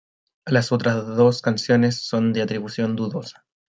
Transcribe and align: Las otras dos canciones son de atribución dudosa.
Las 0.47 0.71
otras 0.71 0.95
dos 1.15 1.43
canciones 1.43 2.03
son 2.07 2.33
de 2.33 2.41
atribución 2.41 2.95
dudosa. 2.95 3.45